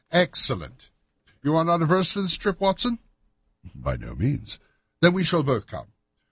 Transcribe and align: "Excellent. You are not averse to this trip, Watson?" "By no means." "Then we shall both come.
"Excellent. 0.09 0.89
You 1.43 1.55
are 1.55 1.63
not 1.63 1.83
averse 1.83 2.13
to 2.13 2.23
this 2.23 2.35
trip, 2.35 2.59
Watson?" 2.59 2.97
"By 3.75 3.97
no 3.97 4.15
means." 4.15 4.57
"Then 4.99 5.13
we 5.13 5.23
shall 5.23 5.43
both 5.43 5.67
come. 5.67 5.93